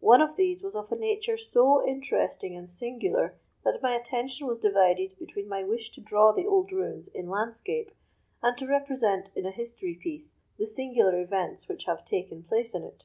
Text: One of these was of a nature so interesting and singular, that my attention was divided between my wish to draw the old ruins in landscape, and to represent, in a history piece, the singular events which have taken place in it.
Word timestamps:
One 0.00 0.20
of 0.20 0.34
these 0.34 0.60
was 0.60 0.74
of 0.74 0.90
a 0.90 0.96
nature 0.96 1.36
so 1.36 1.86
interesting 1.86 2.56
and 2.56 2.68
singular, 2.68 3.36
that 3.62 3.80
my 3.80 3.94
attention 3.94 4.48
was 4.48 4.58
divided 4.58 5.16
between 5.20 5.46
my 5.48 5.62
wish 5.62 5.92
to 5.92 6.00
draw 6.00 6.32
the 6.32 6.48
old 6.48 6.72
ruins 6.72 7.06
in 7.06 7.28
landscape, 7.28 7.92
and 8.42 8.58
to 8.58 8.66
represent, 8.66 9.30
in 9.36 9.46
a 9.46 9.52
history 9.52 9.94
piece, 9.94 10.34
the 10.58 10.66
singular 10.66 11.20
events 11.20 11.68
which 11.68 11.84
have 11.84 12.04
taken 12.04 12.42
place 12.42 12.74
in 12.74 12.82
it. 12.82 13.04